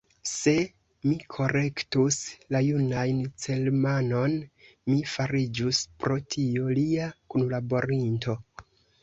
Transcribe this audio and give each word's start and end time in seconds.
Se 0.27 0.51
mi 1.09 1.17
korektus 1.33 2.17
la 2.55 2.61
junan 2.67 3.19
Germanon, 3.43 4.33
mi 4.93 4.97
fariĝus, 5.13 5.83
pro 6.01 6.19
tio, 6.39 6.73
lia 6.83 7.13
kunlaborinto. 7.37 8.39